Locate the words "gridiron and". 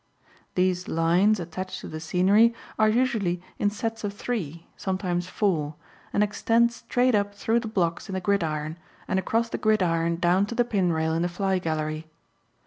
8.19-9.19